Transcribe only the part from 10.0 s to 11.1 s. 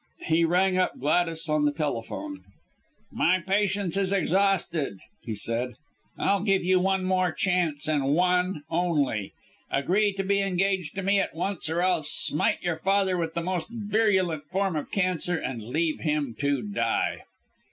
to be engaged to